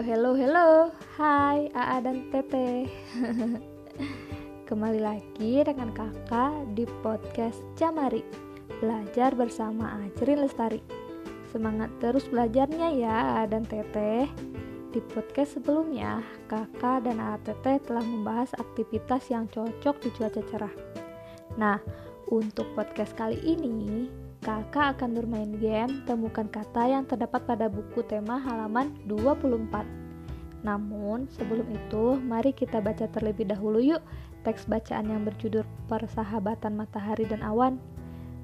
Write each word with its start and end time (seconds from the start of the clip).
Hello, 0.00 0.32
hello. 0.32 0.88
Hai, 1.20 1.68
AA 1.76 2.00
dan 2.00 2.32
Tete. 2.32 2.88
Kembali 4.68 4.96
lagi 4.96 5.60
dengan 5.60 5.92
kakak 5.92 6.72
di 6.72 6.88
podcast 7.04 7.60
Jamari. 7.76 8.24
Belajar 8.80 9.36
bersama 9.36 10.00
Ajrin 10.00 10.40
Lestari. 10.40 10.80
Semangat 11.52 11.92
terus 12.00 12.24
belajarnya 12.32 12.96
ya 12.96 13.44
AA 13.44 13.52
dan 13.52 13.68
Tete. 13.68 14.24
Di 14.88 15.04
podcast 15.12 15.60
sebelumnya, 15.60 16.24
kakak 16.48 17.04
dan 17.04 17.20
AA 17.20 17.36
Tete 17.44 17.84
telah 17.84 18.00
membahas 18.00 18.56
aktivitas 18.56 19.28
yang 19.28 19.52
cocok 19.52 20.00
di 20.00 20.08
cuaca 20.16 20.40
cerah. 20.48 20.74
Nah, 21.60 21.76
untuk 22.32 22.72
podcast 22.72 23.12
kali 23.20 23.36
ini, 23.44 24.08
kakak 24.40 24.96
akan 24.96 25.12
bermain 25.12 25.52
game 25.60 26.00
Temukan 26.08 26.48
Kata 26.48 26.88
yang 26.88 27.04
terdapat 27.04 27.44
pada 27.44 27.68
buku 27.68 28.00
tema 28.08 28.40
halaman 28.40 28.96
24. 29.04 29.99
Namun, 30.60 31.24
sebelum 31.32 31.64
itu, 31.72 32.20
mari 32.20 32.52
kita 32.52 32.84
baca 32.84 33.08
terlebih 33.08 33.48
dahulu 33.48 33.80
yuk 33.80 34.02
teks 34.44 34.68
bacaan 34.68 35.08
yang 35.08 35.24
berjudul 35.24 35.64
Persahabatan 35.88 36.76
Matahari 36.76 37.28
dan 37.28 37.44
Awan 37.44 37.76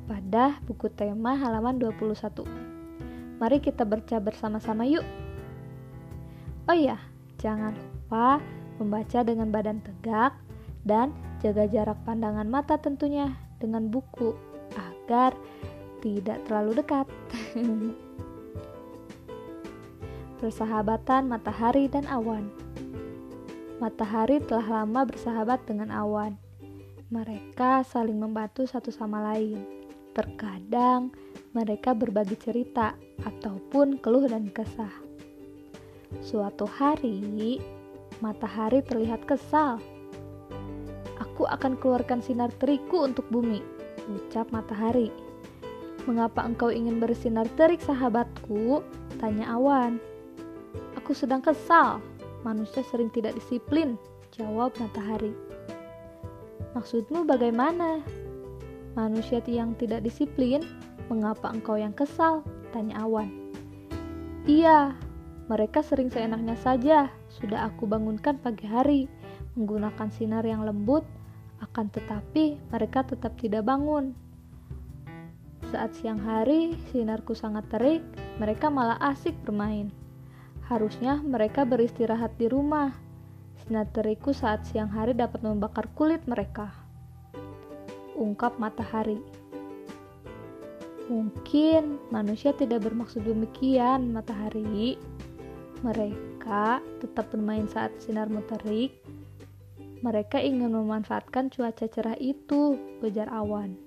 pada 0.08 0.56
buku 0.64 0.88
tema 0.92 1.36
halaman 1.36 1.76
21. 1.80 2.44
Mari 3.36 3.60
kita 3.60 3.84
baca 3.84 4.16
bersama-sama 4.16 4.88
yuk. 4.88 5.04
Oh 6.66 6.76
iya, 6.76 6.96
jangan 7.36 7.76
lupa 7.76 8.40
membaca 8.80 9.20
dengan 9.24 9.52
badan 9.52 9.80
tegak 9.84 10.32
dan 10.88 11.12
jaga 11.44 11.68
jarak 11.68 11.98
pandangan 12.08 12.48
mata 12.48 12.80
tentunya 12.80 13.32
dengan 13.60 13.92
buku 13.92 14.32
agar 14.72 15.36
tidak 16.00 16.40
terlalu 16.48 16.80
dekat. 16.80 17.06
Persahabatan 20.36 21.32
matahari 21.32 21.88
dan 21.88 22.04
awan. 22.12 22.52
Matahari 23.80 24.36
telah 24.44 24.84
lama 24.84 25.08
bersahabat 25.08 25.64
dengan 25.64 25.88
awan. 25.88 26.36
Mereka 27.08 27.80
saling 27.88 28.20
membantu 28.20 28.68
satu 28.68 28.92
sama 28.92 29.32
lain. 29.32 29.64
Terkadang 30.12 31.08
mereka 31.56 31.96
berbagi 31.96 32.36
cerita 32.36 32.92
ataupun 33.24 33.96
keluh 33.96 34.28
dan 34.28 34.52
kesah. 34.52 34.92
Suatu 36.20 36.68
hari, 36.68 37.56
matahari 38.20 38.84
terlihat 38.84 39.24
kesal. 39.24 39.80
Aku 41.16 41.48
akan 41.48 41.80
keluarkan 41.80 42.20
sinar 42.20 42.52
teriku 42.60 43.08
untuk 43.08 43.24
bumi, 43.32 43.64
ucap 44.12 44.52
matahari. 44.52 45.08
Mengapa 46.04 46.44
engkau 46.44 46.68
ingin 46.68 47.00
bersinar 47.00 47.48
terik 47.56 47.80
sahabatku? 47.80 48.84
Tanya 49.16 49.56
awan. 49.56 49.96
Aku 51.06 51.14
sedang 51.14 51.38
kesal. 51.38 52.02
Manusia 52.42 52.82
sering 52.82 53.14
tidak 53.14 53.38
disiplin, 53.38 53.94
jawab 54.34 54.74
matahari. 54.82 55.30
Maksudmu 56.74 57.22
bagaimana? 57.22 58.02
Manusia 58.98 59.38
yang 59.46 59.78
tidak 59.78 60.02
disiplin, 60.02 60.66
mengapa 61.06 61.54
engkau 61.54 61.78
yang 61.78 61.94
kesal? 61.94 62.42
Tanya 62.74 63.06
awan. 63.06 63.30
Iya, 64.50 64.98
mereka 65.46 65.78
sering 65.86 66.10
seenaknya 66.10 66.58
saja. 66.58 67.06
Sudah 67.30 67.70
aku 67.70 67.86
bangunkan 67.86 68.42
pagi 68.42 68.66
hari, 68.66 69.06
menggunakan 69.54 70.10
sinar 70.10 70.42
yang 70.42 70.66
lembut, 70.66 71.06
akan 71.62 71.86
tetapi 71.86 72.58
mereka 72.74 73.06
tetap 73.06 73.38
tidak 73.38 73.62
bangun. 73.62 74.10
Saat 75.70 75.94
siang 76.02 76.18
hari, 76.18 76.74
sinarku 76.90 77.30
sangat 77.30 77.62
terik, 77.70 78.02
mereka 78.42 78.74
malah 78.74 78.98
asik 78.98 79.38
bermain. 79.46 79.94
Harusnya 80.66 81.22
mereka 81.22 81.62
beristirahat 81.62 82.34
di 82.42 82.50
rumah. 82.50 82.90
Sinar 83.62 83.86
terikku 83.94 84.34
saat 84.34 84.66
siang 84.66 84.90
hari 84.90 85.14
dapat 85.14 85.46
membakar 85.46 85.86
kulit 85.94 86.26
mereka. 86.26 86.74
Ungkap 88.18 88.58
matahari. 88.58 89.22
Mungkin 91.06 92.02
manusia 92.10 92.50
tidak 92.50 92.82
bermaksud 92.82 93.22
demikian, 93.22 94.10
matahari. 94.10 94.98
Mereka 95.86 96.82
tetap 96.98 97.30
bermain 97.30 97.70
saat 97.70 97.94
sinarmu 98.02 98.42
terik. 98.50 98.98
Mereka 100.02 100.42
ingin 100.42 100.74
memanfaatkan 100.74 101.54
cuaca 101.54 101.86
cerah 101.86 102.18
itu, 102.18 102.74
ujar 103.06 103.30
awan. 103.30 103.78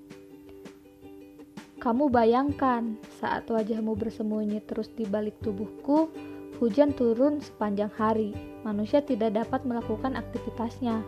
Kamu 1.80 2.08
bayangkan, 2.08 2.96
saat 3.20 3.48
wajahmu 3.48 3.96
bersembunyi 4.00 4.64
terus 4.64 4.92
di 4.96 5.08
balik 5.08 5.40
tubuhku, 5.40 6.12
hujan 6.60 6.92
turun 6.92 7.40
sepanjang 7.40 7.90
hari. 7.96 8.36
Manusia 8.68 9.00
tidak 9.00 9.40
dapat 9.40 9.64
melakukan 9.64 10.20
aktivitasnya. 10.20 11.00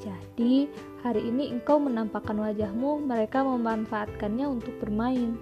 Jadi, 0.00 0.68
hari 1.04 1.28
ini 1.28 1.52
engkau 1.52 1.80
menampakkan 1.80 2.36
wajahmu, 2.36 3.04
mereka 3.04 3.44
memanfaatkannya 3.44 4.46
untuk 4.48 4.76
bermain. 4.80 5.36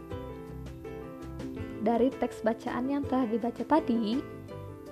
Dari 1.82 2.10
teks 2.10 2.42
bacaan 2.42 2.90
yang 2.90 3.06
telah 3.06 3.26
dibaca 3.30 3.62
tadi, 3.62 4.18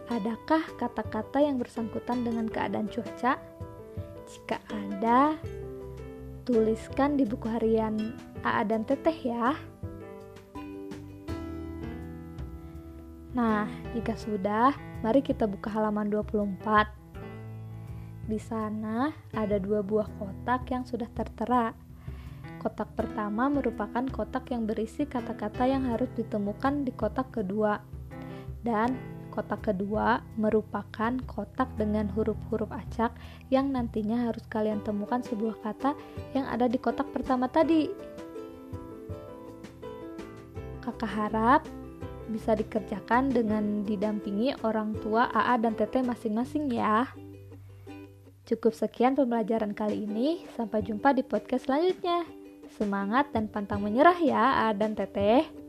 adakah 0.06 0.62
kata-kata 0.78 1.42
yang 1.42 1.58
bersangkutan 1.58 2.22
dengan 2.22 2.46
keadaan 2.46 2.86
cuaca? 2.86 3.38
Jika 4.26 4.58
ada, 4.70 5.34
tuliskan 6.46 7.18
di 7.18 7.26
buku 7.26 7.50
harian 7.50 8.14
AA 8.46 8.62
dan 8.70 8.86
Teteh 8.86 9.18
ya. 9.18 9.54
Nah, 13.36 13.68
jika 13.92 14.16
sudah, 14.16 14.72
mari 15.04 15.20
kita 15.20 15.44
buka 15.44 15.68
halaman 15.68 16.08
24. 16.08 16.88
Di 18.24 18.40
sana 18.40 19.12
ada 19.36 19.60
dua 19.60 19.84
buah 19.84 20.08
kotak 20.16 20.72
yang 20.72 20.88
sudah 20.88 21.04
tertera. 21.12 21.76
Kotak 22.56 22.96
pertama 22.96 23.52
merupakan 23.52 24.08
kotak 24.08 24.56
yang 24.56 24.64
berisi 24.64 25.04
kata-kata 25.04 25.68
yang 25.68 25.84
harus 25.92 26.08
ditemukan 26.16 26.88
di 26.88 26.96
kotak 26.96 27.28
kedua. 27.28 27.76
Dan 28.64 28.96
kotak 29.28 29.68
kedua 29.68 30.24
merupakan 30.40 31.12
kotak 31.28 31.68
dengan 31.76 32.08
huruf-huruf 32.16 32.72
acak 32.72 33.12
yang 33.52 33.68
nantinya 33.68 34.32
harus 34.32 34.48
kalian 34.48 34.80
temukan 34.80 35.20
sebuah 35.20 35.60
kata 35.60 35.92
yang 36.32 36.48
ada 36.48 36.72
di 36.72 36.80
kotak 36.80 37.12
pertama 37.12 37.52
tadi. 37.52 37.92
Kakak 40.80 41.12
harap 41.12 41.85
bisa 42.30 42.54
dikerjakan 42.58 43.30
dengan 43.30 43.82
didampingi 43.86 44.54
orang 44.66 44.94
tua 45.02 45.30
AA 45.30 45.62
dan 45.62 45.74
Teteh 45.74 46.02
masing-masing 46.02 46.70
ya. 46.70 47.06
Cukup 48.46 48.78
sekian 48.78 49.18
pembelajaran 49.18 49.74
kali 49.74 50.06
ini, 50.06 50.46
sampai 50.54 50.82
jumpa 50.86 51.10
di 51.10 51.26
podcast 51.26 51.66
selanjutnya. 51.66 52.22
Semangat 52.78 53.34
dan 53.34 53.50
pantang 53.50 53.82
menyerah 53.82 54.18
ya 54.22 54.70
AA 54.70 54.78
dan 54.78 54.94
Teteh. 54.94 55.65